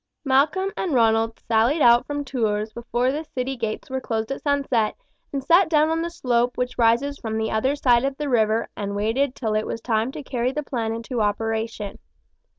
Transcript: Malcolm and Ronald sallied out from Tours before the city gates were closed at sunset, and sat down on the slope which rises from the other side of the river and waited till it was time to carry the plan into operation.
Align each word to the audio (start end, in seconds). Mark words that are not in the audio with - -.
Malcolm 0.25 0.71
and 0.75 0.95
Ronald 0.95 1.37
sallied 1.47 1.83
out 1.83 2.07
from 2.07 2.25
Tours 2.25 2.73
before 2.73 3.11
the 3.11 3.23
city 3.23 3.55
gates 3.55 3.87
were 3.87 4.01
closed 4.01 4.31
at 4.31 4.41
sunset, 4.41 4.95
and 5.31 5.43
sat 5.43 5.69
down 5.69 5.89
on 5.89 6.01
the 6.01 6.09
slope 6.09 6.57
which 6.57 6.79
rises 6.79 7.19
from 7.19 7.37
the 7.37 7.51
other 7.51 7.75
side 7.75 8.03
of 8.03 8.17
the 8.17 8.27
river 8.27 8.67
and 8.75 8.95
waited 8.95 9.35
till 9.35 9.53
it 9.53 9.67
was 9.67 9.79
time 9.79 10.11
to 10.13 10.23
carry 10.23 10.51
the 10.51 10.63
plan 10.63 10.91
into 10.91 11.21
operation. 11.21 11.99